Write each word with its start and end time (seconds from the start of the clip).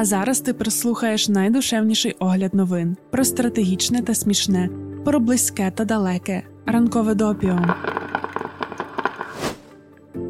А 0.00 0.04
зараз 0.04 0.40
ти 0.40 0.52
прослухаєш 0.52 1.28
найдушевніший 1.28 2.16
огляд 2.18 2.54
новин 2.54 2.96
про 3.10 3.24
стратегічне 3.24 4.02
та 4.02 4.14
смішне, 4.14 4.68
про 5.04 5.20
близьке 5.20 5.72
та 5.74 5.84
далеке. 5.84 6.42
Ранкове 6.66 7.14
допіо. 7.14 7.58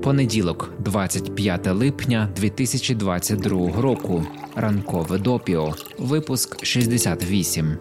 Понеділок, 0.03 0.71
25 0.79 1.67
липня 1.67 2.29
2022 2.37 3.83
року. 3.83 4.27
Ранкове 4.55 5.19
допіо. 5.19 5.75
Випуск 5.99 6.65
68. 6.65 7.77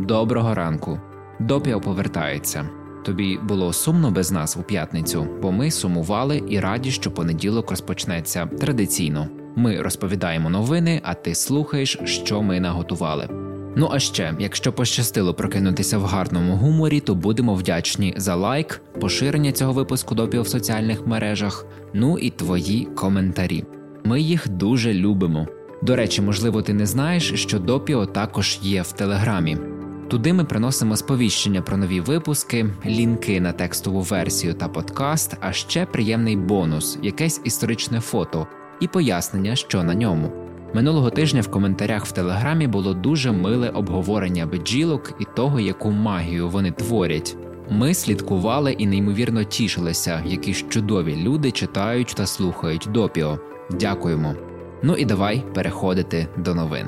Доброго 0.00 0.54
ранку. 0.54 1.00
Допіо 1.40 1.80
повертається. 1.80 2.68
Тобі 3.04 3.38
було 3.48 3.72
сумно 3.72 4.10
без 4.10 4.32
нас 4.32 4.56
у 4.56 4.62
п'ятницю, 4.62 5.26
бо 5.42 5.52
ми 5.52 5.70
сумували 5.70 6.42
і 6.48 6.60
раді, 6.60 6.90
що 6.90 7.10
понеділок 7.10 7.70
розпочнеться 7.70 8.46
традиційно. 8.46 9.28
Ми 9.58 9.82
розповідаємо 9.82 10.50
новини, 10.50 11.00
а 11.04 11.14
ти 11.14 11.34
слухаєш, 11.34 11.98
що 12.04 12.42
ми 12.42 12.60
наготували. 12.60 13.28
Ну 13.76 13.88
а 13.92 13.98
ще, 13.98 14.34
якщо 14.38 14.72
пощастило 14.72 15.34
прокинутися 15.34 15.98
в 15.98 16.04
гарному 16.04 16.56
гуморі, 16.56 17.00
то 17.00 17.14
будемо 17.14 17.54
вдячні 17.54 18.14
за 18.16 18.34
лайк, 18.34 18.82
поширення 19.00 19.52
цього 19.52 19.72
випуску 19.72 20.14
допіо 20.14 20.42
в 20.42 20.48
соціальних 20.48 21.06
мережах, 21.06 21.66
ну 21.92 22.18
і 22.18 22.30
твої 22.30 22.84
коментарі. 22.84 23.64
Ми 24.04 24.20
їх 24.20 24.48
дуже 24.48 24.94
любимо. 24.94 25.46
До 25.82 25.96
речі, 25.96 26.22
можливо, 26.22 26.62
ти 26.62 26.74
не 26.74 26.86
знаєш, 26.86 27.32
що 27.34 27.58
допіо 27.58 28.06
також 28.06 28.58
є 28.62 28.82
в 28.82 28.92
телеграмі. 28.92 29.58
Туди 30.08 30.32
ми 30.32 30.44
приносимо 30.44 30.96
сповіщення 30.96 31.62
про 31.62 31.76
нові 31.76 32.00
випуски, 32.00 32.66
лінки 32.86 33.40
на 33.40 33.52
текстову 33.52 34.00
версію 34.00 34.54
та 34.54 34.68
подкаст, 34.68 35.36
а 35.40 35.52
ще 35.52 35.86
приємний 35.86 36.36
бонус, 36.36 36.98
якесь 37.02 37.40
історичне 37.44 38.00
фото 38.00 38.46
і 38.80 38.88
пояснення, 38.88 39.56
що 39.56 39.82
на 39.82 39.94
ньому. 39.94 40.32
Минулого 40.74 41.10
тижня 41.10 41.40
в 41.40 41.48
коментарях 41.48 42.06
в 42.06 42.12
телеграмі 42.12 42.66
було 42.66 42.94
дуже 42.94 43.32
миле 43.32 43.68
обговорення 43.68 44.46
бджілок 44.46 45.12
і 45.20 45.24
того, 45.36 45.60
яку 45.60 45.90
магію 45.90 46.48
вони 46.48 46.70
творять. 46.70 47.36
Ми 47.70 47.94
слідкували 47.94 48.72
і 48.72 48.86
неймовірно 48.86 49.44
тішилися, 49.44 50.22
які 50.26 50.54
чудові 50.54 51.16
люди 51.16 51.50
читають 51.50 52.14
та 52.16 52.26
слухають 52.26 52.88
допіо. 52.92 53.38
Дякуємо. 53.70 54.34
Ну 54.82 54.96
і 54.96 55.04
давай 55.04 55.44
переходити 55.54 56.26
до 56.36 56.54
новин. 56.54 56.86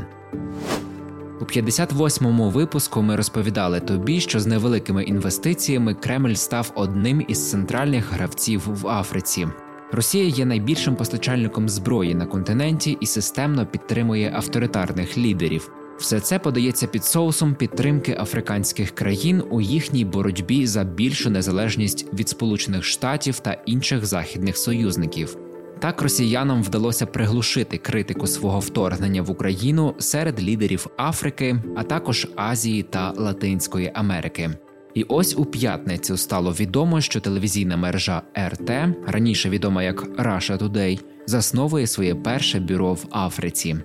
У 1.41 1.45
58-му 1.45 2.51
випуску 2.51 3.03
ми 3.03 3.17
розповідали 3.17 3.81
тобі, 3.81 4.21
що 4.21 4.41
з 4.41 4.47
невеликими 4.47 5.05
інвестиціями 5.05 5.95
Кремль 5.95 6.35
став 6.35 6.73
одним 6.75 7.25
із 7.29 7.51
центральних 7.51 8.13
гравців 8.13 8.63
в 8.67 8.89
Африці. 8.89 9.49
Росія 9.93 10.25
є 10.25 10.47
найбільшим 10.47 10.97
постачальником 10.97 11.69
зброї 11.69 12.15
на 12.15 12.27
континенті 12.27 12.99
і 13.01 13.07
системно 13.07 13.67
підтримує 13.67 14.33
авторитарних 14.35 15.19
лідерів. 15.19 15.71
Все 15.99 16.21
це 16.21 16.39
подається 16.39 16.87
під 16.87 17.05
соусом 17.05 17.55
підтримки 17.55 18.17
африканських 18.21 18.91
країн 18.91 19.43
у 19.51 19.61
їхній 19.61 20.05
боротьбі 20.05 20.67
за 20.67 20.85
більшу 20.85 21.31
незалежність 21.31 22.15
від 22.15 22.29
Сполучених 22.29 22.85
Штатів 22.85 23.39
та 23.39 23.53
інших 23.53 24.07
західних 24.07 24.57
союзників. 24.57 25.37
Так 25.79 26.03
росіянам 26.03 26.63
вдалося 26.63 27.07
приглушити 27.07 27.79
критику 27.79 28.27
свого 28.27 28.61
вторгнення 28.61 29.23
в 29.23 29.31
Україну 29.31 29.95
серед 29.99 30.43
лідерів 30.43 30.87
Африки, 30.97 31.63
а 31.77 31.83
також 31.83 32.29
Азії 32.37 32.83
та 32.83 33.13
Латинської 33.17 33.93
Америки. 33.95 34.51
І 34.95 35.03
ось 35.03 35.39
у 35.39 35.45
п'ятницю 35.45 36.17
стало 36.17 36.53
відомо, 36.53 37.01
що 37.01 37.21
телевізійна 37.21 37.77
мережа 37.77 38.23
РТ, 38.49 38.71
раніше 39.07 39.51
відома 39.51 39.83
як 39.83 40.03
Russia 40.19 40.59
Today, 40.59 41.01
засновує 41.27 41.87
своє 41.87 42.15
перше 42.15 42.61
бюро 42.61 42.95
в 42.95 43.07
Африці. 43.11 43.77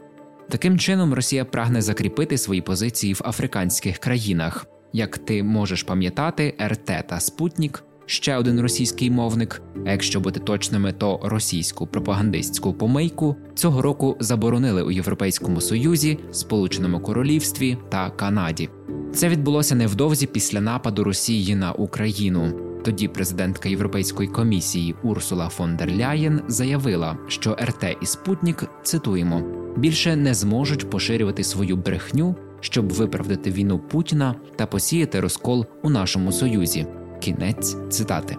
Таким 0.50 0.80
чином, 0.80 1.14
Росія 1.14 1.45
прагне 1.45 1.81
закріпити 1.81 2.38
свої 2.38 2.62
позиції 2.62 3.14
в 3.14 3.22
африканських 3.25 3.97
країнах. 3.97 4.66
Як 4.94 5.18
ти 5.18 5.44
можеш 5.44 5.84
пам'ятати, 5.84 6.56
РТ 6.68 6.91
та 7.07 7.19
Спутнік 7.19 7.84
ще 8.06 8.38
один 8.38 8.62
російський 8.62 9.12
мовник, 9.12 9.62
а 9.85 9.91
якщо 9.91 10.19
бути 10.19 10.40
точними, 10.40 10.94
то 10.94 11.19
російську 11.24 11.88
пропагандистську 11.88 12.74
помийку 12.74 13.35
цього 13.56 13.81
року 13.81 14.18
заборонили 14.19 14.84
у 14.84 14.91
Європейському 14.91 15.62
Союзі, 15.62 16.19
Сполученому 16.31 17.00
Королівстві 17.00 17.78
та 17.90 18.09
Канаді. 18.09 18.69
Це 19.16 19.30
відбулося 19.30 19.76
невдовзі 19.76 20.26
після 20.28 20.62
нападу 20.62 21.03
Росії 21.03 21.56
на 21.56 21.72
Україну. 21.72 22.53
Тоді 22.86 23.08
президентка 23.08 23.70
Європейської 23.70 24.30
комісії 24.30 24.96
Урсула 25.03 25.50
фон 25.50 25.78
дер 25.78 25.92
Ляєн 25.92 26.42
заявила, 26.48 27.18
що 27.28 27.58
РТ 27.62 27.98
і 28.02 28.06
Спутнік 28.06 28.64
цитуємо 28.84 29.44
більше 29.78 30.16
не 30.16 30.34
зможуть 30.34 30.90
поширювати 30.90 31.44
свою 31.44 31.75
брехню, 31.75 32.36
щоб 32.59 32.94
виправдати 32.94 33.52
війну 33.52 33.80
Путіна 33.80 34.36
та 34.56 34.66
посіяти 34.66 35.20
розкол 35.20 35.66
у 35.84 35.90
нашому 35.90 36.31
союзі. 36.31 36.88
Кінець 37.20 37.78
цитати. 37.90 38.38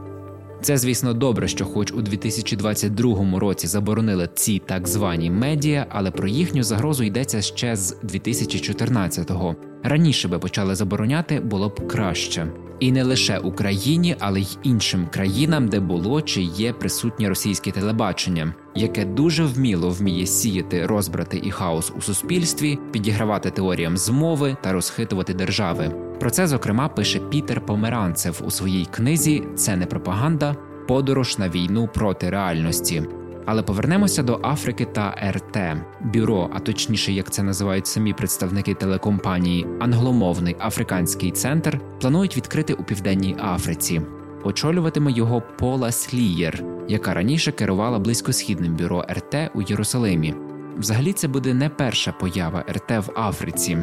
Це, 0.61 0.77
звісно, 0.77 1.15
добре, 1.15 1.49
що, 1.49 1.65
хоч 1.65 1.93
у 1.93 2.03
2022 2.03 3.39
році 3.39 3.67
заборонили 3.67 4.29
ці 4.35 4.63
так 4.67 4.89
звані 4.89 5.31
медіа, 5.31 5.87
але 5.89 6.11
про 6.11 6.29
їхню 6.29 6.63
загрозу 6.63 7.05
йдеться 7.05 7.43
ще 7.43 7.77
з 7.77 7.97
2014-го. 8.05 9.57
Раніше 9.83 10.29
би 10.29 10.39
почали 10.39 10.75
забороняти, 10.75 11.41
було 11.41 11.69
б 11.69 11.89
краще. 11.89 12.47
І 12.81 12.93
не 12.93 13.03
лише 13.03 13.39
Україні, 13.39 14.17
але 14.19 14.41
й 14.41 14.59
іншим 14.63 15.07
країнам, 15.11 15.69
де 15.69 15.81
було 15.81 16.23
чи 16.23 16.43
є 16.43 16.73
присутнє 16.73 17.29
російське 17.29 17.71
телебачення, 17.71 18.55
яке 18.75 19.05
дуже 19.05 19.45
вміло 19.45 19.91
вміє 19.91 20.27
сіяти 20.27 20.87
розбрати 20.87 21.41
і 21.45 21.51
хаос 21.51 21.93
у 21.99 22.01
суспільстві, 22.01 22.79
підігравати 22.93 23.51
теоріям 23.51 23.97
змови 23.97 24.57
та 24.63 24.73
розхитувати 24.73 25.35
держави. 25.35 25.93
Про 26.21 26.31
це 26.31 26.47
зокрема 26.47 26.89
пише 26.89 27.19
Пітер 27.19 27.67
Померанцев 27.67 28.43
у 28.47 28.51
своїй 28.51 28.87
книзі 28.91 29.43
Це 29.57 29.77
не 29.77 29.87
пропаганда, 29.87 30.57
подорож 30.89 31.39
на 31.39 31.49
війну 31.49 31.89
проти 31.95 32.31
реальності. 32.31 33.03
Але 33.47 33.63
повернемося 33.63 34.23
до 34.23 34.41
Африки 34.43 34.85
та 34.85 35.33
РТ 35.33 35.59
бюро, 36.01 36.51
а 36.53 36.61
точніше, 36.61 37.13
як 37.13 37.31
це 37.31 37.43
називають 37.43 37.87
самі 37.87 38.13
представники 38.13 38.75
телекомпанії, 38.75 39.67
англомовний 39.81 40.57
африканський 40.61 41.31
центр 41.31 41.81
планують 42.01 42.37
відкрити 42.37 42.75
у 42.75 42.85
південній 42.85 43.37
Африці. 43.41 44.03
Очолюватиме 44.45 45.13
його 45.13 45.43
Пола 45.59 45.93
Слієр, 45.93 46.65
яка 46.89 47.15
раніше 47.15 47.53
керувала 47.53 47.99
близькосхідним 47.99 48.77
бюро 48.77 49.05
РТ 49.11 49.51
у 49.55 49.63
Єрусалимі. 49.63 50.35
Взагалі, 50.79 51.13
це 51.13 51.29
буде 51.29 51.55
не 51.55 51.69
перша 51.69 52.13
поява 52.13 52.65
РТ 52.71 52.91
в 52.91 53.21
Африці. 53.21 53.79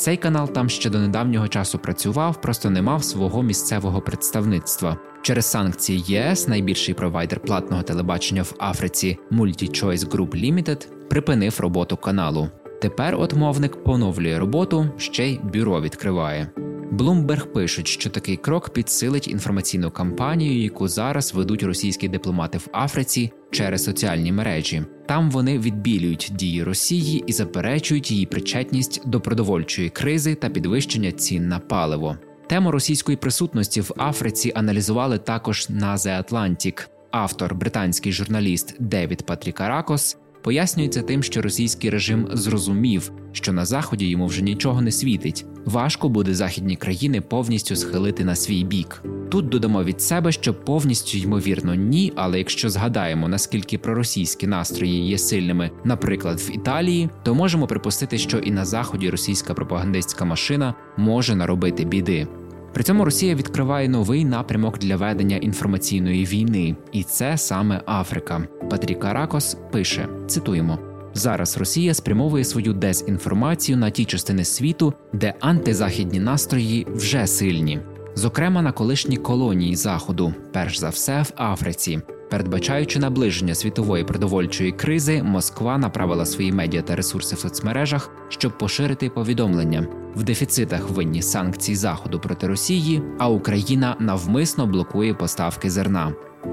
Цей 0.00 0.16
канал 0.16 0.48
там 0.48 0.68
ще 0.68 0.90
до 0.90 0.98
недавнього 0.98 1.48
часу 1.48 1.78
працював, 1.78 2.40
просто 2.40 2.70
не 2.70 2.82
мав 2.82 3.04
свого 3.04 3.42
місцевого 3.42 4.00
представництва. 4.00 4.96
Через 5.22 5.46
санкції 5.46 6.04
ЄС 6.06 6.48
найбільший 6.48 6.94
провайдер 6.94 7.40
платного 7.40 7.82
телебачення 7.82 8.42
в 8.42 8.54
Африці 8.58 9.18
MultiChoice 9.32 10.08
Group 10.08 10.30
Limited 10.30 10.88
припинив 11.08 11.60
роботу 11.60 11.96
каналу. 11.96 12.48
Тепер 12.82 13.16
от 13.20 13.34
мовник 13.34 13.84
поновлює 13.84 14.38
роботу, 14.38 14.86
ще 14.96 15.28
й 15.28 15.38
бюро 15.38 15.80
відкриває. 15.80 16.50
Bloomberg 16.92 17.46
пишуть, 17.46 17.88
що 17.88 18.10
такий 18.10 18.36
крок 18.36 18.70
підсилить 18.70 19.28
інформаційну 19.28 19.90
кампанію, 19.90 20.62
яку 20.62 20.88
зараз 20.88 21.34
ведуть 21.34 21.62
російські 21.62 22.08
дипломати 22.08 22.58
в 22.58 22.68
Африці 22.72 23.32
через 23.50 23.84
соціальні 23.84 24.32
мережі. 24.32 24.82
Там 25.06 25.30
вони 25.30 25.58
відбілюють 25.58 26.30
дії 26.34 26.62
Росії 26.62 27.24
і 27.26 27.32
заперечують 27.32 28.10
її 28.10 28.26
причетність 28.26 29.02
до 29.08 29.20
продовольчої 29.20 29.88
кризи 29.88 30.34
та 30.34 30.48
підвищення 30.48 31.12
цін 31.12 31.48
на 31.48 31.58
паливо. 31.58 32.16
Тему 32.46 32.70
російської 32.70 33.16
присутності 33.16 33.80
в 33.80 33.92
Африці 33.96 34.52
аналізували 34.54 35.18
також 35.18 35.68
на 35.68 35.96
The 35.96 36.30
Atlantic. 36.30 36.88
Автор, 37.10 37.54
британський 37.54 38.12
журналіст 38.12 38.76
Девід 38.78 39.22
Патрікаракос, 39.26 40.16
пояснюється 40.42 41.02
тим, 41.02 41.22
що 41.22 41.42
російський 41.42 41.90
режим 41.90 42.28
зрозумів, 42.32 43.12
що 43.32 43.52
на 43.52 43.64
заході 43.64 44.08
йому 44.08 44.26
вже 44.26 44.42
нічого 44.42 44.80
не 44.80 44.92
світить. 44.92 45.46
Важко 45.64 46.08
буде 46.08 46.34
західні 46.34 46.76
країни 46.76 47.20
повністю 47.20 47.76
схилити 47.76 48.24
на 48.24 48.34
свій 48.34 48.64
бік. 48.64 49.02
Тут 49.30 49.48
додамо 49.48 49.84
від 49.84 50.02
себе, 50.02 50.32
що 50.32 50.54
повністю 50.54 51.18
ймовірно 51.18 51.74
ні, 51.74 52.12
але 52.16 52.38
якщо 52.38 52.70
згадаємо 52.70 53.28
наскільки 53.28 53.78
проросійські 53.78 54.46
настрої 54.46 55.08
є 55.08 55.18
сильними, 55.18 55.70
наприклад, 55.84 56.40
в 56.40 56.50
Італії, 56.54 57.10
то 57.22 57.34
можемо 57.34 57.66
припустити, 57.66 58.18
що 58.18 58.38
і 58.38 58.50
на 58.50 58.64
заході 58.64 59.10
російська 59.10 59.54
пропагандистська 59.54 60.24
машина 60.24 60.74
може 60.96 61.36
наробити 61.36 61.84
біди. 61.84 62.26
При 62.72 62.84
цьому 62.84 63.04
Росія 63.04 63.34
відкриває 63.34 63.88
новий 63.88 64.24
напрямок 64.24 64.78
для 64.78 64.96
ведення 64.96 65.36
інформаційної 65.36 66.24
війни, 66.24 66.76
і 66.92 67.02
це 67.02 67.38
саме 67.38 67.82
Африка. 67.86 68.42
Патріка 68.70 69.12
Ракос 69.12 69.56
пише: 69.72 70.08
цитуємо. 70.26 70.78
Зараз 71.14 71.58
Росія 71.58 71.94
спрямовує 71.94 72.44
свою 72.44 72.72
дезінформацію 72.72 73.78
на 73.78 73.90
ті 73.90 74.04
частини 74.04 74.44
світу, 74.44 74.94
де 75.12 75.34
антизахідні 75.40 76.20
настрої 76.20 76.86
вже 76.90 77.26
сильні, 77.26 77.80
зокрема 78.14 78.62
на 78.62 78.72
колишні 78.72 79.16
колонії 79.16 79.76
Заходу, 79.76 80.34
перш 80.52 80.78
за 80.78 80.88
все 80.88 81.22
в 81.22 81.32
Африці. 81.36 82.00
Передбачаючи 82.30 82.98
наближення 82.98 83.54
світової 83.54 84.04
продовольчої 84.04 84.72
кризи, 84.72 85.22
Москва 85.22 85.78
направила 85.78 86.26
свої 86.26 86.52
медіа 86.52 86.82
та 86.82 86.96
ресурси 86.96 87.36
в 87.36 87.38
соцмережах, 87.38 88.10
щоб 88.28 88.58
поширити 88.58 89.10
повідомлення. 89.10 89.86
В 90.14 90.22
дефіцитах 90.22 90.90
винні 90.90 91.22
санкції 91.22 91.76
Заходу 91.76 92.20
проти 92.20 92.46
Росії, 92.46 93.02
а 93.18 93.28
Україна 93.28 93.96
навмисно 94.00 94.66
блокує 94.66 95.14
поставки 95.14 95.70
зерна. 95.70 96.12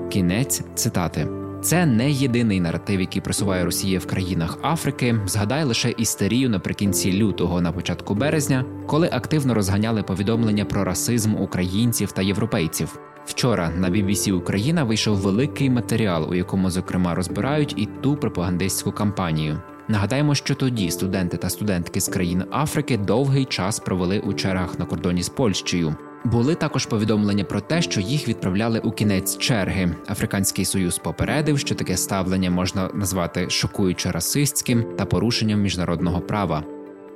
Кінець 0.10 0.62
цитати. 0.76 1.28
Це 1.62 1.86
не 1.86 2.12
єдиний 2.12 2.60
наратив, 2.60 3.02
який 3.02 3.22
просуває 3.22 3.66
Росія 3.66 4.00
в 4.00 4.06
країнах 4.06 4.58
Африки. 4.62 5.20
Згадай 5.26 5.64
лише 5.64 5.90
істерію 5.90 6.50
наприкінці 6.50 7.14
лютого, 7.14 7.62
на 7.62 7.72
початку 7.72 8.16
березня, 8.16 8.66
коли 8.88 9.10
активно 9.12 9.54
розганяли 9.54 10.04
повідомлення 10.04 10.66
про 10.66 10.84
расизм 10.84 11.36
українців 11.36 12.12
та 12.12 12.22
європейців. 12.22 13.00
Вчора 13.28 13.70
на 13.70 13.90
BBC 13.90 14.32
Україна 14.32 14.84
вийшов 14.84 15.18
великий 15.18 15.70
матеріал, 15.70 16.30
у 16.30 16.36
якому 16.36 16.70
зокрема 16.70 17.16
розбирають 17.16 17.74
і 17.78 17.90
ту 18.02 18.16
пропагандистську 18.16 18.92
кампанію. 18.92 19.62
Нагадаємо, 19.88 20.36
що 20.36 20.56
тоді 20.56 20.92
студенти 20.92 21.38
та 21.38 21.50
студентки 21.50 22.02
з 22.02 22.08
країн 22.08 22.44
Африки 22.52 22.98
довгий 22.98 23.46
час 23.46 23.80
провели 23.80 24.20
у 24.20 24.34
чергах 24.34 24.80
на 24.80 24.86
кордоні 24.86 25.24
з 25.24 25.30
Польщею. 25.30 25.96
Були 26.26 26.56
також 26.56 26.86
повідомлення 26.86 27.44
про 27.44 27.62
те, 27.62 27.82
що 27.82 28.02
їх 28.02 28.28
відправляли 28.28 28.80
у 28.80 28.92
кінець 28.92 29.38
черги. 29.38 29.96
Африканський 30.10 30.66
союз 30.66 30.98
попередив, 30.98 31.60
що 31.60 31.76
таке 31.76 31.98
ставлення 31.98 32.52
можна 32.52 32.90
назвати 32.94 33.50
шокуюче 33.50 34.12
расистським 34.12 34.84
та 34.98 35.06
порушенням 35.06 35.62
міжнародного 35.62 36.22
права. 36.22 36.64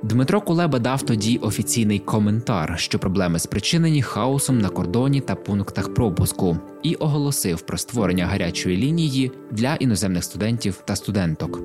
Дмитро 0.02 0.40
Кулеба 0.40 0.78
дав 0.78 1.02
тоді 1.02 1.38
офіційний 1.38 1.98
коментар, 1.98 2.74
що 2.78 2.98
проблеми 2.98 3.38
спричинені 3.38 4.02
хаосом 4.02 4.58
на 4.58 4.68
кордоні 4.68 5.20
та 5.20 5.34
пунктах 5.34 5.94
пропуску, 5.94 6.58
і 6.82 6.94
оголосив 6.94 7.60
про 7.60 7.78
створення 7.78 8.26
гарячої 8.26 8.76
лінії 8.76 9.32
для 9.50 9.74
іноземних 9.74 10.24
студентів 10.24 10.82
та 10.84 10.96
студенток. 10.96 11.60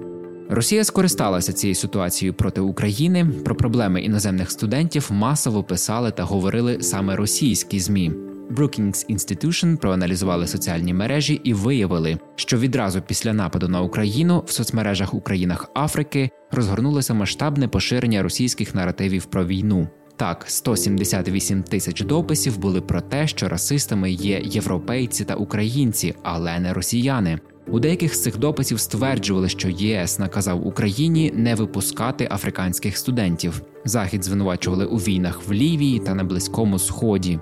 Росія 0.49 0.83
скористалася 0.83 1.53
цією 1.53 1.75
ситуацією 1.75 2.33
проти 2.33 2.61
України. 2.61 3.25
Про 3.45 3.55
проблеми 3.55 4.01
іноземних 4.01 4.51
студентів 4.51 5.09
масово 5.11 5.63
писали 5.63 6.11
та 6.11 6.23
говорили 6.23 6.77
саме 6.81 7.15
російські 7.15 7.79
змі. 7.79 8.11
Brookings 8.51 9.11
Institution 9.15 9.77
проаналізували 9.77 10.47
соціальні 10.47 10.93
мережі 10.93 11.41
і 11.43 11.53
виявили, 11.53 12.17
що 12.35 12.57
відразу 12.57 13.01
після 13.01 13.33
нападу 13.33 13.67
на 13.67 13.81
Україну 13.81 14.43
в 14.47 14.51
соцмережах 14.51 15.13
у 15.13 15.21
країнах 15.21 15.69
Африки 15.73 16.29
розгорнулося 16.51 17.13
масштабне 17.13 17.67
поширення 17.67 18.23
російських 18.23 18.75
наративів 18.75 19.25
про 19.25 19.45
війну. 19.45 19.87
Так, 20.15 20.45
178 20.47 21.63
тисяч 21.63 22.01
дописів 22.01 22.57
були 22.57 22.81
про 22.81 23.01
те, 23.01 23.27
що 23.27 23.49
расистами 23.49 24.11
є 24.11 24.41
європейці 24.43 25.25
та 25.25 25.35
українці, 25.35 26.15
але 26.23 26.59
не 26.59 26.73
росіяни. 26.73 27.39
У 27.67 27.79
деяких 27.79 28.15
з 28.15 28.23
цих 28.23 28.37
дописів 28.37 28.79
стверджували, 28.79 29.49
що 29.49 29.69
ЄС 29.69 30.19
наказав 30.19 30.67
Україні 30.67 31.33
не 31.35 31.55
випускати 31.55 32.27
африканських 32.31 32.97
студентів. 32.97 33.61
Захід 33.85 34.23
звинувачували 34.23 34.85
у 34.85 34.97
війнах 34.97 35.47
в 35.47 35.51
Лівії 35.51 35.99
та 35.99 36.15
на 36.15 36.23
Близькому 36.23 36.79
Сході. 36.79 37.39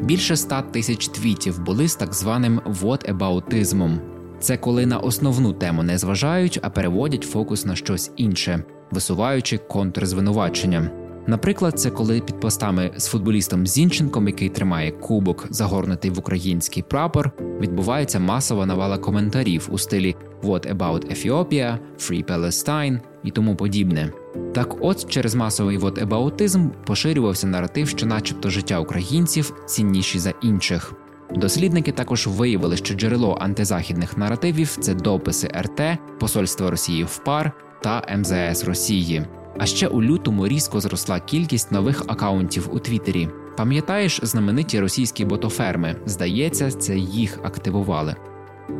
Більше 0.00 0.34
ста 0.34 0.62
тисяч 0.62 1.08
твітів 1.08 1.60
були 1.60 1.88
з 1.88 1.96
так 1.96 2.14
званим 2.14 2.60
«whataboutismом». 2.82 3.98
Це 4.40 4.56
коли 4.56 4.86
на 4.86 4.98
основну 4.98 5.52
тему 5.52 5.82
не 5.82 5.98
зважають, 5.98 6.58
а 6.62 6.70
переводять 6.70 7.22
фокус 7.22 7.64
на 7.64 7.76
щось 7.76 8.10
інше, 8.16 8.64
висуваючи 8.90 9.58
контрзвинувачення. 9.58 10.90
Наприклад, 11.26 11.80
це 11.80 11.90
коли 11.90 12.20
під 12.20 12.40
постами 12.40 12.90
з 12.96 13.06
футболістом 13.06 13.66
Зінченком, 13.66 14.26
який 14.26 14.48
тримає 14.48 14.90
кубок, 14.90 15.46
загорнутий 15.50 16.10
в 16.10 16.18
український 16.18 16.82
прапор, 16.82 17.30
відбувається 17.60 18.20
масова 18.20 18.66
навала 18.66 18.98
коментарів 18.98 19.68
у 19.70 19.78
стилі 19.78 20.16
«What 20.42 20.76
about 20.76 21.10
Ethiopia?», 21.10 21.78
«Free 21.98 22.24
Palestine» 22.24 23.00
і 23.24 23.30
тому 23.30 23.56
подібне. 23.56 24.12
Так, 24.56 24.76
от 24.80 25.08
через 25.08 25.34
масовий 25.34 25.78
«whataboutism» 25.78 26.70
поширювався 26.86 27.46
наратив, 27.46 27.88
що, 27.88 28.06
начебто, 28.06 28.50
життя 28.50 28.80
українців 28.80 29.52
цінніші 29.66 30.18
за 30.18 30.32
інших. 30.42 30.92
Дослідники 31.34 31.92
також 31.92 32.26
виявили, 32.26 32.76
що 32.76 32.94
джерело 32.94 33.38
антизахідних 33.40 34.18
наративів 34.18 34.76
це 34.80 34.94
дописи 34.94 35.48
РТ, 35.60 35.80
Посольства 36.20 36.70
Росії 36.70 37.04
в 37.04 37.18
ПАР 37.18 37.52
та 37.82 38.16
МЗС 38.18 38.64
Росії. 38.64 39.26
А 39.58 39.66
ще 39.66 39.88
у 39.88 40.02
лютому 40.02 40.48
різко 40.48 40.80
зросла 40.80 41.20
кількість 41.20 41.72
нових 41.72 42.02
акаунтів 42.06 42.68
у 42.72 42.78
Твіттері. 42.78 43.28
Пам'ятаєш 43.56 44.20
знамениті 44.22 44.80
російські 44.80 45.24
ботоферми? 45.24 45.96
Здається, 46.06 46.70
це 46.70 46.96
їх 46.96 47.38
активували. 47.42 48.16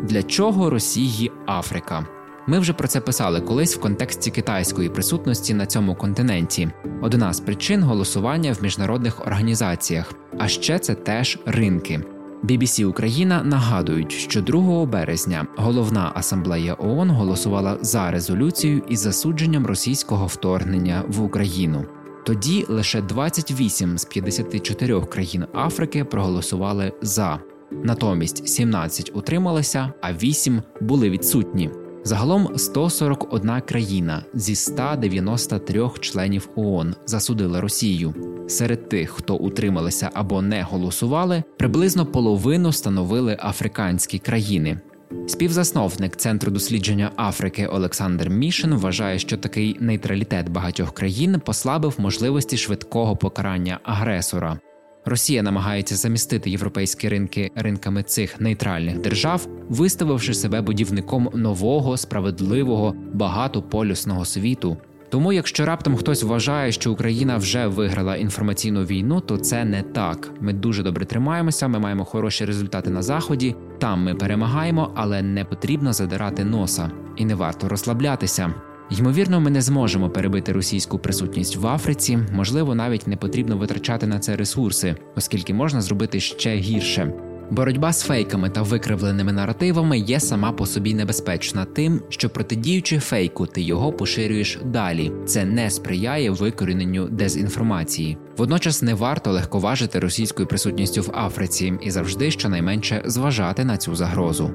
Для 0.02 0.23
чого 0.23 0.70
Росії 0.70 1.32
Африка? 1.46 2.06
Ми 2.48 2.58
вже 2.58 2.72
про 2.72 2.88
це 2.88 3.00
писали 3.00 3.40
колись 3.40 3.76
в 3.76 3.81
контексті 3.81 4.31
китайської 4.31 4.88
присутності 4.88 5.54
на 5.54 5.66
цьому 5.66 5.94
континенті. 5.94 6.69
Одна 7.02 7.32
з 7.32 7.40
причин 7.40 7.82
голосування 7.82 8.52
в 8.52 8.62
міжнародних 8.62 9.20
організаціях, 9.20 10.12
а 10.38 10.48
ще 10.48 10.78
це 10.78 10.94
теж 10.94 11.38
ринки. 11.46 12.00
BBC 12.44 12.84
Україна 12.84 13.43
нагадують, 13.44 14.12
що 14.12 14.43
2 14.43 14.87
березня 14.87 15.46
головна 15.56 16.12
асамблея 16.14 16.75
ООН 16.78 17.10
голосувала 17.10 17.78
за 17.81 18.10
резолюцію 18.10 18.82
із 18.88 19.00
засудженням 19.00 19.66
російського 19.66 20.26
вторгнення 20.26 21.02
в 21.08 21.22
Україну. 21.22 21.84
Тоді 22.25 22.66
лише 22.69 23.02
28 23.02 23.99
з 23.99 24.04
54 24.04 25.00
країн 25.00 25.46
Африки 25.54 26.04
проголосували 26.04 26.92
за, 27.02 27.38
натомість 27.70 28.49
17 28.49 29.10
утрималися, 29.14 29.92
а 30.02 30.12
8 30.12 30.62
були 30.81 31.10
відсутні. 31.10 31.70
Загалом 32.06 32.58
141 32.58 33.61
країна 33.61 34.25
зі 34.35 34.55
193 34.55 35.91
членів 36.00 36.49
ООН 36.56 36.94
засудила 37.06 37.61
Росію. 37.61 38.14
Серед 38.49 38.88
тих, 38.88 39.11
хто 39.11 39.37
утрималися 39.37 40.11
або 40.14 40.43
не 40.43 40.62
голосували, 40.62 41.43
приблизно 41.58 42.06
половину 42.06 42.73
становили 42.73 43.37
африканські 43.41 44.19
країни. 44.19 44.81
Співзасновник 45.26 46.17
Центру 46.17 46.50
дослідження 46.53 47.11
Африки 47.17 47.67
Олександр 47.67 48.29
Мішин 48.29 48.75
вважає, 48.75 49.19
що 49.19 49.37
такий 49.37 49.76
нейтралітет 49.81 50.49
багатьох 50.49 50.94
країн 50.94 51.41
послабив 51.44 51.94
можливості 51.99 52.56
швидкого 52.56 53.17
покарання 53.17 53.81
агресора. 53.82 54.59
Росія 55.08 55.43
намагається 55.43 55.97
замістити 55.97 56.50
європейські 56.50 57.08
ринки 57.08 57.50
ринками 57.55 58.03
цих 58.03 58.41
нейтральних 58.41 59.00
держав, 59.00 59.49
виставивши 59.69 60.35
себе 60.35 60.61
будівником 60.61 61.31
нового 61.35 61.97
справедливого 61.97 62.95
багатополюсного 63.12 64.25
світу. 64.25 64.76
Тому, 65.09 65.33
якщо 65.33 65.66
раптом 65.66 65.97
хтось 65.97 66.23
вважає, 66.23 66.73
що 66.73 66.92
Україна 66.92 67.37
вже 67.37 67.66
виграла 67.66 68.16
інформаційну 68.16 68.85
війну, 68.85 69.21
то 69.21 69.38
це 69.38 69.64
не 69.64 69.83
так. 69.83 70.30
Ми 70.40 70.52
дуже 70.52 70.83
добре 70.83 71.04
тримаємося, 71.04 71.69
ми 71.69 71.78
маємо 71.78 72.04
хороші 72.04 72.45
результати 72.45 72.90
на 72.90 73.02
заході. 73.02 73.54
Там 73.78 74.02
ми 74.02 74.14
перемагаємо, 74.14 74.92
але 74.95 75.23
не 75.23 75.45
потрібно 75.45 75.92
задирати 75.92 76.45
носа 76.45 76.90
і 77.16 77.25
не 77.25 77.35
варто 77.35 77.69
розслаблятися. 77.69 78.54
Ймовірно, 78.90 79.40
ми 79.40 79.50
не 79.50 79.62
зможемо 79.62 80.11
перебити 80.11 80.52
російську 80.52 80.99
присутність 80.99 81.57
в 81.57 81.66
Африці, 81.66 82.19
можливо, 82.33 82.75
навіть 82.75 83.07
не 83.07 83.16
потрібно 83.16 83.57
витрачати 83.57 84.07
на 84.07 84.19
це 84.19 84.37
ресурси, 84.37 84.97
оскільки 85.16 85.55
можна 85.55 85.81
зробити 85.81 86.21
ще 86.21 86.57
гірше. 86.57 87.12
Боротьба 87.50 87.93
з 87.93 88.02
фейками 88.02 88.50
та 88.50 88.62
викривленими 88.62 89.33
наративами 89.33 89.99
є 89.99 90.21
сама 90.21 90.52
по 90.52 90.66
собі 90.66 90.95
небезпечна 90.95 91.64
тим, 91.64 92.00
що 92.09 92.31
протидіючи 92.31 92.99
фейку, 92.99 93.47
ти 93.47 93.62
його 93.62 93.93
поширюєш 93.93 94.59
далі. 94.64 95.12
Це 95.26 95.45
не 95.45 95.71
сприяє 95.71 96.31
викоріненню 96.31 97.09
дезінформації. 97.09 98.19
Водночас 98.37 98.83
не 98.83 98.95
варто 98.95 99.33
легковажити 99.33 99.99
російською 99.99 100.49
присутністю 100.49 101.02
в 101.02 101.11
Африці 101.14 101.73
і 101.83 101.90
завжди 101.90 102.31
щонайменше 102.31 103.02
зважати 103.07 103.64
на 103.64 103.76
цю 103.76 103.95
загрозу. 103.95 104.50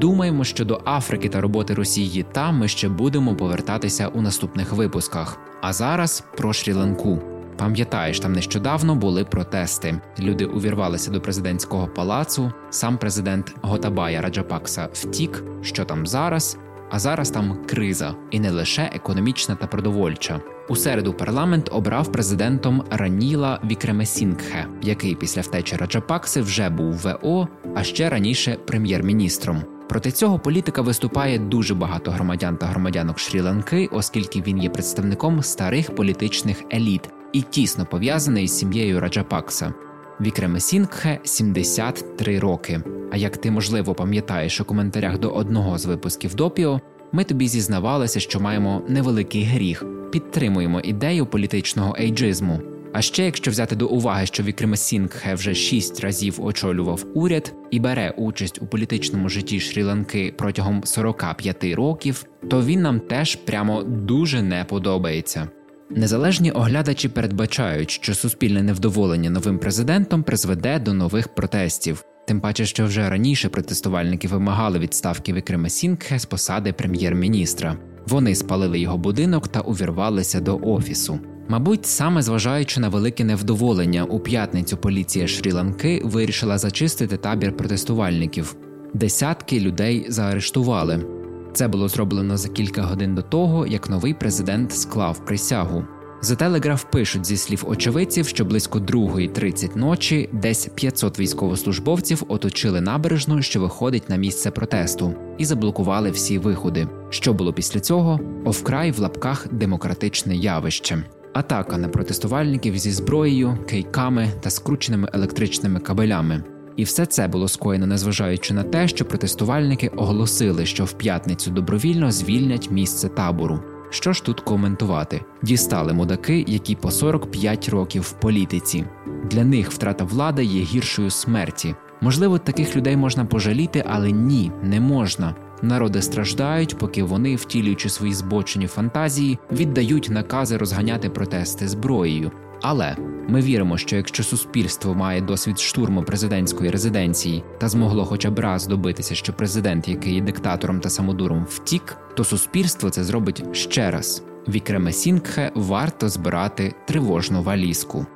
Думаємо 0.00 0.44
щодо 0.44 0.80
Африки 0.84 1.28
та 1.28 1.40
роботи 1.40 1.74
Росії 1.74 2.26
там 2.32 2.56
ми 2.56 2.68
ще 2.68 2.88
будемо 2.88 3.34
повертатися 3.36 4.08
у 4.08 4.22
наступних 4.22 4.72
випусках. 4.72 5.38
А 5.60 5.72
зараз 5.72 6.24
про 6.36 6.48
Шрі-Ланку. 6.48 7.18
Пам'ятаєш, 7.56 8.20
там 8.20 8.32
нещодавно 8.32 8.94
були 8.94 9.24
протести. 9.24 10.00
Люди 10.18 10.44
увірвалися 10.44 11.10
до 11.10 11.20
президентського 11.20 11.88
палацу. 11.88 12.52
Сам 12.70 12.98
президент 12.98 13.54
Готабая 13.62 14.20
Раджапакса 14.20 14.88
втік, 14.92 15.44
що 15.62 15.84
там 15.84 16.06
зараз. 16.06 16.58
А 16.90 16.98
зараз 16.98 17.30
там 17.30 17.58
криза, 17.66 18.14
і 18.30 18.40
не 18.40 18.50
лише 18.50 18.90
економічна 18.94 19.54
та 19.54 19.66
продовольча. 19.66 20.40
У 20.68 20.76
середу 20.76 21.12
парламент 21.12 21.68
обрав 21.72 22.12
президентом 22.12 22.84
Раніла 22.90 23.60
Вікремесінгхе, 23.64 24.66
який 24.82 25.14
після 25.14 25.40
втечі 25.40 25.76
Раджапакси 25.76 26.40
вже 26.40 26.70
був 26.70 26.94
ВО, 26.94 27.48
а 27.74 27.82
ще 27.82 28.08
раніше 28.08 28.58
прем'єр-міністром. 28.66 29.75
Проти 29.88 30.10
цього 30.10 30.38
політика 30.38 30.82
виступає 30.82 31.38
дуже 31.38 31.74
багато 31.74 32.10
громадян 32.10 32.56
та 32.56 32.66
громадянок 32.66 33.16
Шрі-Ланки, 33.16 33.88
оскільки 33.92 34.42
він 34.42 34.58
є 34.58 34.70
представником 34.70 35.42
старих 35.42 35.94
політичних 35.94 36.62
еліт 36.72 37.10
і 37.32 37.42
тісно 37.42 37.86
пов'язаний 37.86 38.48
з 38.48 38.58
сім'єю 38.58 39.00
Раджапакса. 39.00 39.74
Вікреме 40.20 40.60
Сінгхе 40.60 41.18
73 41.24 42.38
роки. 42.38 42.82
А 43.12 43.16
як 43.16 43.36
ти 43.36 43.50
можливо 43.50 43.94
пам'ятаєш 43.94 44.60
у 44.60 44.64
коментарях 44.64 45.18
до 45.18 45.30
одного 45.30 45.78
з 45.78 45.86
випусків 45.86 46.34
допіо, 46.34 46.80
ми 47.12 47.24
тобі 47.24 47.48
зізнавалися, 47.48 48.20
що 48.20 48.40
маємо 48.40 48.82
невеликий 48.88 49.44
гріх, 49.44 49.84
підтримуємо 50.12 50.80
ідею 50.80 51.26
політичного 51.26 51.96
ейджизму. 52.00 52.60
А 52.96 53.02
ще 53.02 53.24
якщо 53.24 53.50
взяти 53.50 53.76
до 53.76 53.86
уваги, 53.86 54.26
що 54.26 54.42
Вікреме 54.42 54.76
Сінгхе 54.76 55.34
вже 55.34 55.54
шість 55.54 56.00
разів 56.00 56.44
очолював 56.44 57.04
уряд 57.14 57.54
і 57.70 57.80
бере 57.80 58.14
участь 58.16 58.62
у 58.62 58.66
політичному 58.66 59.28
житті 59.28 59.58
Шрі-Ланки 59.58 60.32
протягом 60.32 60.84
45 60.84 61.64
років, 61.64 62.24
то 62.50 62.62
він 62.62 62.82
нам 62.82 63.00
теж 63.00 63.36
прямо 63.36 63.82
дуже 63.82 64.42
не 64.42 64.64
подобається. 64.64 65.48
Незалежні 65.90 66.50
оглядачі 66.50 67.08
передбачають, 67.08 67.90
що 67.90 68.14
суспільне 68.14 68.62
невдоволення 68.62 69.30
новим 69.30 69.58
президентом 69.58 70.22
призведе 70.22 70.78
до 70.78 70.94
нових 70.94 71.34
протестів. 71.34 72.04
Тим 72.26 72.40
паче, 72.40 72.66
що 72.66 72.86
вже 72.86 73.10
раніше 73.10 73.48
протестувальники 73.48 74.28
вимагали 74.28 74.78
відставки 74.78 75.32
Вікрима 75.32 75.68
Сінгхе 75.68 76.18
з 76.18 76.24
посади 76.24 76.72
прем'єр-міністра. 76.72 77.76
Вони 78.06 78.34
спалили 78.34 78.78
його 78.78 78.98
будинок 78.98 79.48
та 79.48 79.60
увірвалися 79.60 80.40
до 80.40 80.58
офісу. 80.58 81.20
Мабуть, 81.48 81.86
саме 81.86 82.22
зважаючи 82.22 82.80
на 82.80 82.88
велике 82.88 83.24
невдоволення, 83.24 84.04
у 84.04 84.20
п'ятницю 84.20 84.76
поліція 84.76 85.26
Шрі-Ланки 85.26 86.06
вирішила 86.06 86.58
зачистити 86.58 87.16
табір 87.16 87.56
протестувальників. 87.56 88.56
Десятки 88.94 89.60
людей 89.60 90.06
заарештували. 90.08 91.06
Це 91.52 91.68
було 91.68 91.88
зроблено 91.88 92.36
за 92.36 92.48
кілька 92.48 92.82
годин 92.82 93.14
до 93.14 93.22
того, 93.22 93.66
як 93.66 93.90
новий 93.90 94.14
президент 94.14 94.72
склав 94.72 95.24
присягу. 95.24 95.84
За 96.20 96.36
телеграф 96.36 96.84
пишуть 96.92 97.26
зі 97.26 97.36
слів 97.36 97.64
очевидців, 97.68 98.28
що 98.28 98.44
близько 98.44 98.78
2.30 98.78 99.76
ночі 99.76 100.28
десь 100.32 100.66
500 100.74 101.18
військовослужбовців 101.18 102.22
оточили 102.28 102.80
набережну, 102.80 103.42
що 103.42 103.60
виходить 103.60 104.10
на 104.10 104.16
місце 104.16 104.50
протесту, 104.50 105.14
і 105.38 105.44
заблокували 105.44 106.10
всі 106.10 106.38
виходи. 106.38 106.88
Що 107.10 107.32
було 107.32 107.52
після 107.52 107.80
цього? 107.80 108.20
Овкрай 108.44 108.90
в 108.90 108.98
лапках 108.98 109.46
демократичне 109.52 110.36
явище. 110.36 111.04
Атака 111.36 111.78
на 111.78 111.88
протестувальників 111.88 112.78
зі 112.78 112.90
зброєю, 112.90 113.58
кейками 113.68 114.28
та 114.40 114.50
скрученими 114.50 115.08
електричними 115.12 115.80
кабелями. 115.80 116.42
І 116.76 116.84
все 116.84 117.06
це 117.06 117.28
було 117.28 117.48
скоєно, 117.48 117.86
незважаючи 117.86 118.54
на 118.54 118.62
те, 118.62 118.88
що 118.88 119.04
протестувальники 119.04 119.88
оголосили, 119.88 120.66
що 120.66 120.84
в 120.84 120.92
п'ятницю 120.92 121.50
добровільно 121.50 122.12
звільнять 122.12 122.70
місце 122.70 123.08
табору. 123.08 123.60
Що 123.90 124.12
ж 124.12 124.24
тут 124.24 124.40
коментувати? 124.40 125.20
Дістали 125.42 125.92
мудаки, 125.92 126.44
які 126.48 126.74
по 126.74 126.90
45 126.90 127.68
років 127.68 128.02
в 128.02 128.12
політиці. 128.12 128.84
Для 129.30 129.44
них 129.44 129.70
втрата 129.70 130.04
влади 130.04 130.44
є 130.44 130.62
гіршою 130.62 131.10
смерті. 131.10 131.74
Можливо, 132.00 132.38
таких 132.38 132.76
людей 132.76 132.96
можна 132.96 133.24
пожаліти, 133.24 133.84
але 133.88 134.12
ні, 134.12 134.52
не 134.62 134.80
можна. 134.80 135.34
Народи 135.62 136.02
страждають, 136.02 136.78
поки 136.78 137.02
вони, 137.02 137.36
втілюючи 137.36 137.88
свої 137.88 138.14
збочені 138.14 138.66
фантазії, 138.66 139.38
віддають 139.52 140.10
накази 140.10 140.56
розганяти 140.56 141.10
протести 141.10 141.68
зброєю. 141.68 142.30
Але 142.62 142.96
ми 143.28 143.40
віримо, 143.40 143.78
що 143.78 143.96
якщо 143.96 144.22
суспільство 144.22 144.94
має 144.94 145.20
досвід 145.20 145.58
штурму 145.58 146.02
президентської 146.02 146.70
резиденції 146.70 147.44
та 147.58 147.68
змогло 147.68 148.04
хоча 148.04 148.30
б 148.30 148.38
раз 148.38 148.66
добитися, 148.66 149.14
що 149.14 149.32
президент, 149.32 149.88
який 149.88 150.14
є 150.14 150.20
диктатором 150.20 150.80
та 150.80 150.90
самодуром, 150.90 151.46
втік, 151.48 151.96
то 152.16 152.24
суспільство 152.24 152.90
це 152.90 153.04
зробить 153.04 153.44
ще 153.52 153.90
раз. 153.90 154.22
Вікреме 154.48 154.92
Сінгхе 154.92 155.52
варто 155.54 156.08
збирати 156.08 156.74
тривожну 156.86 157.42
валізку. 157.42 158.06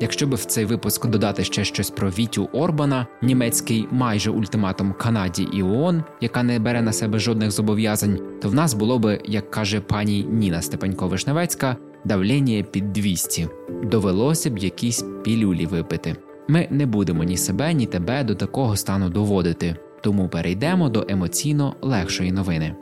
Якщо 0.00 0.26
би 0.26 0.36
в 0.36 0.44
цей 0.44 0.64
випуск 0.64 1.06
додати 1.06 1.44
ще 1.44 1.64
щось 1.64 1.90
про 1.90 2.10
Вітю 2.10 2.48
Орбана, 2.52 3.06
німецький 3.22 3.88
майже 3.90 4.30
ультиматум 4.30 4.92
Канаді 4.92 5.48
і 5.52 5.62
ООН, 5.62 6.04
яка 6.20 6.42
не 6.42 6.58
бере 6.58 6.82
на 6.82 6.92
себе 6.92 7.18
жодних 7.18 7.50
зобов'язань, 7.50 8.18
то 8.42 8.48
в 8.48 8.54
нас 8.54 8.74
було 8.74 8.98
би, 8.98 9.20
як 9.24 9.50
каже 9.50 9.80
пані 9.80 10.24
Ніна 10.30 10.60
Степанько-Вишневецька, 10.60 11.76
давлення 12.04 12.62
під 12.62 12.92
200. 12.92 13.48
Довелося 13.82 14.50
б 14.50 14.58
якісь 14.58 15.04
пілюлі 15.24 15.66
випити. 15.66 16.16
Ми 16.48 16.68
не 16.70 16.86
будемо 16.86 17.24
ні 17.24 17.36
себе, 17.36 17.74
ні 17.74 17.86
тебе 17.86 18.24
до 18.24 18.34
такого 18.34 18.76
стану 18.76 19.08
доводити, 19.08 19.76
тому 20.02 20.28
перейдемо 20.28 20.88
до 20.88 21.06
емоційно 21.08 21.76
легшої 21.82 22.32
новини. 22.32 22.74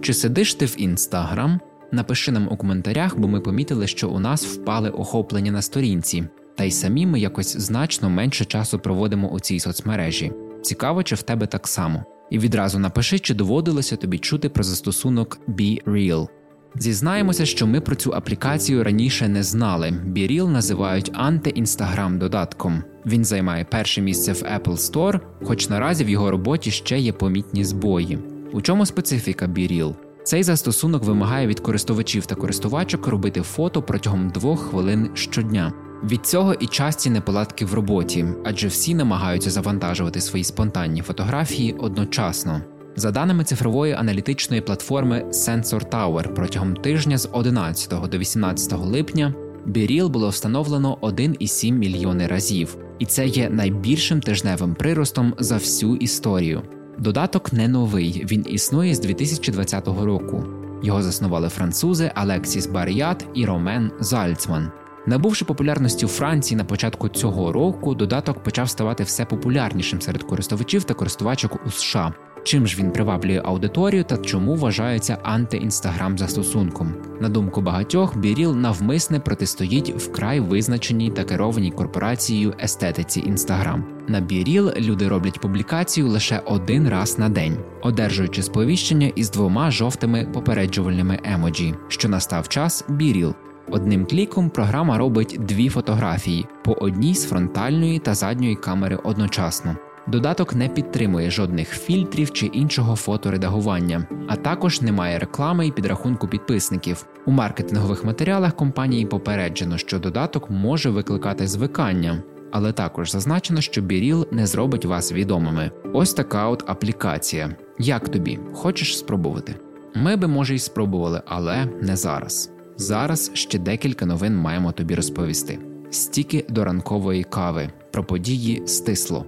Чи 0.00 0.14
сидиш 0.14 0.54
ти 0.54 0.66
в 0.66 0.74
інстаграм? 0.80 1.60
Напиши 1.92 2.32
нам 2.32 2.48
у 2.50 2.56
коментарях, 2.56 3.18
бо 3.18 3.28
ми 3.28 3.40
помітили, 3.40 3.86
що 3.86 4.08
у 4.08 4.18
нас 4.18 4.46
впали 4.46 4.90
охоплення 4.90 5.52
на 5.52 5.62
сторінці, 5.62 6.24
та 6.56 6.64
й 6.64 6.70
самі 6.70 7.06
ми 7.06 7.20
якось 7.20 7.56
значно 7.56 8.10
менше 8.10 8.44
часу 8.44 8.78
проводимо 8.78 9.28
у 9.28 9.40
цій 9.40 9.60
соцмережі. 9.60 10.32
Цікаво, 10.62 11.02
чи 11.02 11.14
в 11.14 11.22
тебе 11.22 11.46
так 11.46 11.68
само. 11.68 12.04
І 12.30 12.38
відразу 12.38 12.78
напиши, 12.78 13.18
чи 13.18 13.34
доводилося 13.34 13.96
тобі 13.96 14.18
чути 14.18 14.48
про 14.48 14.64
застосунок 14.64 15.38
Be 15.48 15.84
Real. 15.84 16.28
Зізнаємося, 16.76 17.46
що 17.46 17.66
ми 17.66 17.80
про 17.80 17.96
цю 17.96 18.14
аплікацію 18.14 18.84
раніше 18.84 19.28
не 19.28 19.42
знали. 19.42 19.90
BeReal 19.90 20.48
називають 20.48 21.10
анти-інстаграм 21.14 22.18
додатком. 22.18 22.82
Він 23.06 23.24
займає 23.24 23.64
перше 23.64 24.02
місце 24.02 24.32
в 24.32 24.42
Apple 24.42 24.76
Store, 24.76 25.20
хоч 25.44 25.68
наразі 25.68 26.04
в 26.04 26.08
його 26.08 26.30
роботі 26.30 26.70
ще 26.70 26.98
є 26.98 27.12
помітні 27.12 27.64
збої. 27.64 28.18
У 28.52 28.60
чому 28.60 28.86
специфіка 28.86 29.46
BeReal? 29.46 29.94
Цей 30.28 30.42
застосунок 30.42 31.04
вимагає 31.04 31.46
від 31.46 31.60
користувачів 31.60 32.26
та 32.26 32.34
користувачок 32.34 33.06
робити 33.06 33.42
фото 33.42 33.82
протягом 33.82 34.30
двох 34.30 34.60
хвилин 34.60 35.10
щодня. 35.14 35.72
Від 36.04 36.26
цього 36.26 36.54
і 36.54 36.66
часті 36.66 37.10
неполадки 37.10 37.64
в 37.64 37.74
роботі, 37.74 38.26
адже 38.44 38.68
всі 38.68 38.94
намагаються 38.94 39.50
завантажувати 39.50 40.20
свої 40.20 40.44
спонтанні 40.44 41.02
фотографії 41.02 41.72
одночасно. 41.72 42.60
За 42.96 43.10
даними 43.10 43.44
цифрової 43.44 43.92
аналітичної 43.92 44.62
платформи 44.62 45.24
Sensor 45.28 45.90
Tower, 45.90 46.34
протягом 46.34 46.76
тижня 46.76 47.18
з 47.18 47.28
11 47.32 48.10
до 48.10 48.18
18 48.18 48.72
липня 48.72 49.34
Біріл 49.66 50.08
було 50.08 50.28
встановлено 50.28 50.98
1,7 51.02 51.72
мільйони 51.72 52.26
разів, 52.26 52.76
і 52.98 53.06
це 53.06 53.26
є 53.26 53.50
найбільшим 53.50 54.20
тижневим 54.20 54.74
приростом 54.74 55.34
за 55.38 55.54
всю 55.54 55.96
історію. 55.96 56.62
Додаток 56.98 57.52
не 57.52 57.68
новий, 57.68 58.26
він 58.30 58.44
існує 58.48 58.94
з 58.94 59.00
2020 59.00 59.88
року. 59.88 60.44
Його 60.82 61.02
заснували 61.02 61.48
французи 61.48 62.12
Алексіс 62.14 62.66
Баріат 62.66 63.26
і 63.34 63.44
Ромен 63.44 63.90
Зальцман. 64.00 64.70
Набувши 65.06 65.44
популярності 65.44 66.06
у 66.06 66.08
Франції 66.08 66.58
на 66.58 66.64
початку 66.64 67.08
цього 67.08 67.52
року, 67.52 67.94
додаток 67.94 68.42
почав 68.42 68.70
ставати 68.70 69.04
все 69.04 69.24
популярнішим 69.24 70.00
серед 70.00 70.22
користувачів 70.22 70.84
та 70.84 70.94
користувачок 70.94 71.58
у 71.66 71.70
США. 71.70 72.14
Чим 72.48 72.66
ж 72.66 72.78
він 72.78 72.90
приваблює 72.90 73.42
аудиторію 73.44 74.04
та 74.04 74.16
чому 74.16 74.54
вважається 74.54 75.18
анти-інстаграм 75.22 76.18
застосунком? 76.18 76.94
На 77.20 77.28
думку 77.28 77.60
багатьох, 77.60 78.16
BeReal 78.16 78.56
навмисне 78.56 79.20
протистоїть 79.20 79.94
вкрай 79.96 80.40
визначеній 80.40 81.10
та 81.10 81.24
керованій 81.24 81.70
корпорацією 81.70 82.54
естетиці 82.62 83.20
Інстаграм. 83.20 83.84
На 84.08 84.20
BeReal 84.20 84.70
люди 84.76 85.08
роблять 85.08 85.40
публікацію 85.40 86.08
лише 86.08 86.38
один 86.38 86.88
раз 86.88 87.18
на 87.18 87.28
день, 87.28 87.56
одержуючи 87.82 88.42
сповіщення 88.42 89.06
із 89.06 89.30
двома 89.30 89.70
жовтими 89.70 90.28
попереджувальними 90.34 91.18
емоджі, 91.24 91.74
що 91.88 92.08
настав 92.08 92.48
час 92.48 92.84
BeReal. 92.88 93.34
Одним 93.70 94.06
кліком 94.06 94.50
програма 94.50 94.98
робить 94.98 95.36
дві 95.40 95.68
фотографії 95.68 96.46
по 96.64 96.72
одній 96.72 97.14
з 97.14 97.28
фронтальної 97.28 97.98
та 97.98 98.14
задньої 98.14 98.56
камери 98.56 98.96
одночасно. 98.96 99.76
Додаток 100.08 100.54
не 100.54 100.68
підтримує 100.68 101.30
жодних 101.30 101.68
фільтрів 101.68 102.32
чи 102.32 102.46
іншого 102.46 102.96
фоторедагування, 102.96 104.06
а 104.28 104.36
також 104.36 104.82
немає 104.82 105.18
реклами 105.18 105.66
і 105.66 105.72
підрахунку 105.72 106.28
підписників. 106.28 107.06
У 107.26 107.30
маркетингових 107.30 108.04
матеріалах 108.04 108.56
компанії 108.56 109.06
попереджено, 109.06 109.78
що 109.78 109.98
додаток 109.98 110.50
може 110.50 110.90
викликати 110.90 111.46
звикання, 111.46 112.22
але 112.52 112.72
також 112.72 113.10
зазначено, 113.10 113.60
що 113.60 113.80
Біріл 113.80 114.26
не 114.30 114.46
зробить 114.46 114.84
вас 114.84 115.12
відомими. 115.12 115.70
Ось 115.92 116.14
така 116.14 116.48
от 116.48 116.64
аплікація. 116.66 117.56
Як 117.78 118.08
тобі? 118.08 118.38
Хочеш 118.52 118.98
спробувати? 118.98 119.54
Ми 119.94 120.16
би 120.16 120.28
може 120.28 120.54
й 120.54 120.58
спробували, 120.58 121.22
але 121.26 121.66
не 121.82 121.96
зараз. 121.96 122.52
Зараз 122.76 123.30
ще 123.34 123.58
декілька 123.58 124.06
новин 124.06 124.36
маємо 124.36 124.72
тобі 124.72 124.94
розповісти. 124.94 125.58
Стіки 125.90 126.46
до 126.48 126.64
ранкової 126.64 127.24
кави 127.24 127.70
про 127.92 128.04
події 128.04 128.62
стисло. 128.66 129.26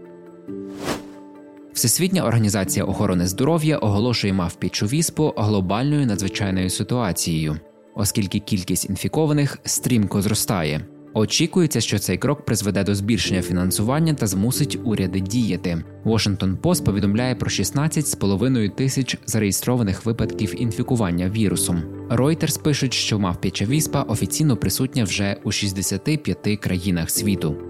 Всесвітня 1.81 2.25
організація 2.25 2.85
охорони 2.85 3.27
здоров'я 3.27 3.79
оголошує 3.79 4.33
мавпічу 4.33 4.87
віспу 4.87 5.35
глобальною 5.37 6.07
надзвичайною 6.07 6.71
ситуацією, 6.71 7.57
оскільки 7.95 8.39
кількість 8.39 8.91
інфікованих 8.91 9.59
стрімко 9.65 10.23
зростає. 10.23 10.87
Очікується, 11.15 11.81
що 11.81 11.99
цей 11.99 12.19
крок 12.19 12.45
призведе 12.45 12.85
до 12.85 12.95
збільшення 12.95 13.43
фінансування 13.43 14.15
та 14.15 14.27
змусить 14.27 14.79
уряди 14.85 15.21
діяти. 15.21 15.85
Washington 16.05 16.57
Post 16.57 16.85
повідомляє 16.85 17.35
про 17.35 17.49
16,5 17.49 18.75
тисяч 18.75 19.19
зареєстрованих 19.27 20.07
випадків 20.07 20.63
інфікування 20.63 21.29
вірусом. 21.29 21.83
Reuters 22.11 22.63
пишуть, 22.63 22.95
що 22.95 23.19
мавпіча 23.19 23.65
віспа 23.65 24.03
офіційно 24.03 24.57
присутня 24.57 25.05
вже 25.05 25.37
у 25.45 25.53
65 25.53 26.59
країнах 26.61 27.11
світу. 27.11 27.70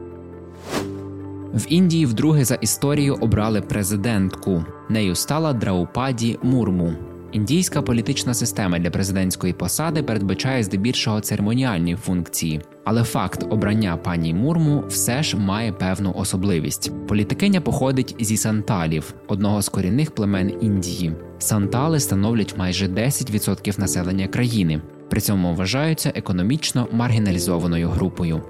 В 1.54 1.66
Індії 1.68 2.06
вдруге 2.06 2.44
за 2.44 2.54
історію 2.54 3.14
обрали 3.20 3.60
президентку. 3.60 4.64
Нею 4.88 5.14
стала 5.14 5.52
Драупаді 5.52 6.38
Мурму. 6.42 6.92
Індійська 7.32 7.82
політична 7.82 8.34
система 8.34 8.78
для 8.78 8.90
президентської 8.90 9.52
посади 9.52 10.02
передбачає 10.02 10.62
здебільшого 10.62 11.20
церемоніальні 11.20 11.96
функції, 11.96 12.60
але 12.84 13.04
факт 13.04 13.46
обрання 13.50 13.96
пані 13.96 14.34
Мурму 14.34 14.84
все 14.88 15.22
ж 15.22 15.36
має 15.36 15.72
певну 15.72 16.12
особливість. 16.16 17.06
Політикиня 17.08 17.60
походить 17.60 18.16
зі 18.20 18.36
санталів, 18.36 19.14
одного 19.28 19.62
з 19.62 19.68
корінних 19.68 20.10
племен 20.10 20.52
Індії. 20.60 21.12
Сантали 21.38 22.00
становлять 22.00 22.54
майже 22.58 22.86
10% 22.86 23.80
населення 23.80 24.26
країни, 24.26 24.80
при 25.10 25.20
цьому 25.20 25.54
вважаються 25.54 26.12
економічно 26.14 26.88
маргіналізованою 26.92 27.88
групою. 27.88 28.42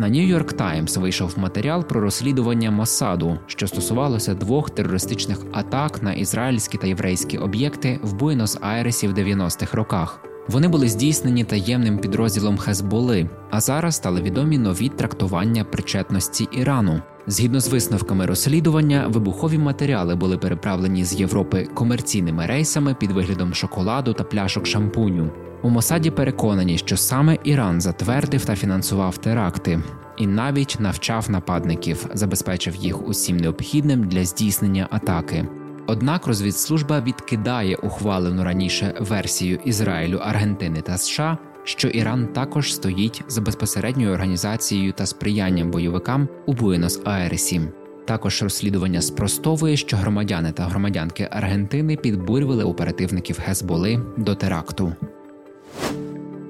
На 0.00 0.08
York 0.36 0.56
Times 0.56 1.00
вийшов 1.00 1.38
матеріал 1.38 1.84
про 1.84 2.00
розслідування 2.00 2.70
Масаду, 2.70 3.38
що 3.46 3.66
стосувалося 3.66 4.34
двох 4.34 4.70
терористичних 4.70 5.38
атак 5.52 6.02
на 6.02 6.12
ізраїльські 6.12 6.78
та 6.78 6.86
єврейські 6.86 7.38
об'єкти 7.38 8.00
в 8.02 8.14
Буенос-Айресі 8.14 9.08
в 9.08 9.12
90-х 9.12 9.76
роках. 9.76 10.20
Вони 10.48 10.68
були 10.68 10.88
здійснені 10.88 11.44
таємним 11.44 11.98
підрозділом 11.98 12.58
Хезболи, 12.58 13.30
а 13.50 13.60
зараз 13.60 13.96
стали 13.96 14.22
відомі 14.22 14.58
нові 14.58 14.88
трактування 14.88 15.64
причетності 15.64 16.48
Ірану. 16.52 17.02
Згідно 17.26 17.60
з 17.60 17.68
висновками 17.68 18.26
розслідування, 18.26 19.06
вибухові 19.08 19.58
матеріали 19.58 20.14
були 20.14 20.38
переправлені 20.38 21.04
з 21.04 21.20
Європи 21.20 21.68
комерційними 21.74 22.46
рейсами 22.46 22.94
під 22.94 23.10
виглядом 23.10 23.54
шоколаду 23.54 24.12
та 24.12 24.24
пляшок 24.24 24.66
шампуню. 24.66 25.30
У 25.62 25.68
Мосаді 25.68 26.10
переконані, 26.10 26.78
що 26.78 26.96
саме 26.96 27.38
Іран 27.44 27.80
затвердив 27.80 28.44
та 28.44 28.56
фінансував 28.56 29.18
теракти, 29.18 29.80
і 30.16 30.26
навіть 30.26 30.76
навчав 30.80 31.30
нападників, 31.30 32.06
забезпечив 32.14 32.76
їх 32.76 33.08
усім 33.08 33.36
необхідним 33.36 34.08
для 34.08 34.24
здійснення 34.24 34.88
атаки. 34.90 35.48
Однак 35.86 36.26
розвідслужба 36.26 37.00
відкидає 37.00 37.76
ухвалену 37.76 38.44
раніше 38.44 38.94
версію 39.00 39.58
Ізраїлю, 39.64 40.16
Аргентини 40.16 40.80
та 40.80 40.98
США, 40.98 41.38
що 41.64 41.88
Іран 41.88 42.26
також 42.26 42.74
стоїть 42.74 43.24
за 43.28 43.40
безпосередньою 43.40 44.12
організацією 44.12 44.92
та 44.92 45.06
сприянням 45.06 45.70
бойовикам 45.70 46.28
у 46.46 46.54
Буенос-Айресі. 46.54 47.68
Також 48.04 48.42
розслідування 48.42 49.00
спростовує, 49.00 49.76
що 49.76 49.96
громадяни 49.96 50.52
та 50.52 50.62
громадянки 50.62 51.28
Аргентини 51.30 51.96
підбурювали 51.96 52.64
оперативників 52.64 53.38
Гезболи 53.46 54.00
до 54.16 54.34
теракту. 54.34 54.92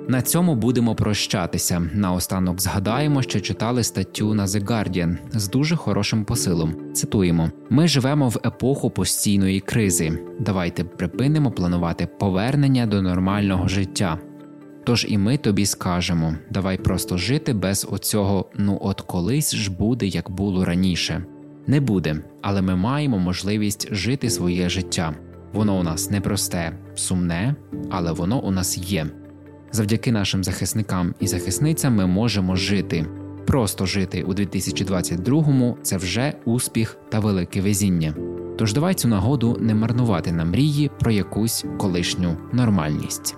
На 0.08 0.22
цьому 0.22 0.54
будемо 0.54 0.94
прощатися. 0.94 1.82
Наостанок 1.94 2.60
згадаємо, 2.60 3.22
що 3.22 3.40
читали 3.40 3.84
статтю 3.84 4.34
на 4.34 4.46
The 4.46 4.64
Guardian 4.64 5.16
з 5.32 5.48
дуже 5.48 5.76
хорошим 5.76 6.24
посилом. 6.24 6.74
Цитуємо: 6.92 7.50
ми 7.70 7.88
живемо 7.88 8.28
в 8.28 8.40
епоху 8.46 8.90
постійної 8.90 9.60
кризи. 9.60 10.18
Давайте 10.40 10.84
припинимо 10.84 11.50
планувати 11.50 12.08
повернення 12.18 12.86
до 12.86 13.02
нормального 13.02 13.68
життя. 13.68 14.18
Тож 14.84 15.06
і 15.08 15.18
ми 15.18 15.36
тобі 15.36 15.66
скажемо: 15.66 16.34
давай 16.50 16.78
просто 16.78 17.18
жити 17.18 17.52
без 17.52 17.86
оцього, 17.90 18.50
ну 18.56 18.78
от 18.80 19.00
колись 19.00 19.54
ж 19.54 19.72
буде, 19.72 20.06
як 20.06 20.30
було 20.30 20.64
раніше. 20.64 21.24
Не 21.66 21.80
буде, 21.80 22.16
але 22.42 22.62
ми 22.62 22.76
маємо 22.76 23.18
можливість 23.18 23.94
жити 23.94 24.30
своє 24.30 24.68
життя. 24.68 25.14
Воно 25.52 25.78
у 25.78 25.82
нас 25.82 26.10
непросте, 26.10 26.72
сумне, 26.94 27.54
але 27.90 28.12
воно 28.12 28.40
у 28.40 28.50
нас 28.50 28.78
є. 28.78 29.06
Завдяки 29.72 30.12
нашим 30.12 30.44
захисникам 30.44 31.14
і 31.20 31.26
захисницям 31.26 31.94
ми 31.94 32.06
можемо 32.06 32.56
жити. 32.56 33.06
Просто 33.46 33.86
жити 33.86 34.22
у 34.22 34.32
2022-му– 34.32 35.76
це 35.82 35.96
вже 35.96 36.32
успіх 36.44 36.96
та 37.08 37.20
велике 37.20 37.60
везіння. 37.60 38.14
Тож 38.58 38.72
давай 38.72 38.94
цю 38.94 39.08
нагоду 39.08 39.56
не 39.60 39.74
марнувати 39.74 40.32
на 40.32 40.44
мрії 40.44 40.90
про 41.00 41.10
якусь 41.10 41.64
колишню 41.78 42.36
нормальність. 42.52 43.36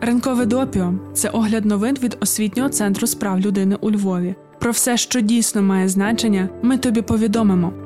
Ранкове 0.00 0.46
допіо 0.46 0.94
це 1.14 1.28
огляд 1.28 1.64
новин 1.64 1.96
від 2.02 2.16
освітнього 2.20 2.68
центру 2.68 3.06
справ 3.06 3.40
людини 3.40 3.76
у 3.80 3.90
Львові. 3.90 4.34
Про 4.58 4.70
все, 4.70 4.96
що 4.96 5.20
дійсно 5.20 5.62
має 5.62 5.88
значення, 5.88 6.48
ми 6.62 6.78
тобі 6.78 7.02
повідомимо. 7.02 7.85